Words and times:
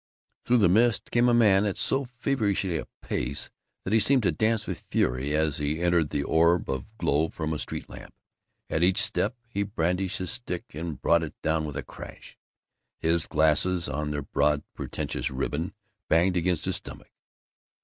Through 0.45 0.57
the 0.57 0.67
mist 0.67 1.11
came 1.11 1.29
a 1.29 1.31
man 1.35 1.63
at 1.63 1.77
so 1.77 2.05
feverish 2.05 2.65
a 2.65 2.87
pace 3.03 3.51
that 3.83 3.93
he 3.93 3.99
seemed 3.99 4.23
to 4.23 4.31
dance 4.31 4.65
with 4.65 4.83
fury 4.89 5.35
as 5.35 5.57
he 5.59 5.79
entered 5.79 6.09
the 6.09 6.23
orb 6.23 6.71
of 6.71 6.97
glow 6.97 7.29
from 7.29 7.53
a 7.53 7.59
street 7.59 7.87
lamp. 7.87 8.11
At 8.67 8.81
each 8.81 8.99
step 8.99 9.35
he 9.47 9.61
brandished 9.61 10.17
his 10.17 10.31
stick 10.31 10.73
and 10.73 10.99
brought 10.99 11.21
it 11.21 11.39
down 11.43 11.65
with 11.65 11.77
a 11.77 11.83
crash. 11.83 12.35
His 12.97 13.27
glasses 13.27 13.87
on 13.87 14.09
their 14.09 14.23
broad 14.23 14.63
pretentious 14.73 15.29
ribbon 15.29 15.75
banged 16.09 16.35
against 16.35 16.65
his 16.65 16.77
stomach. 16.77 17.11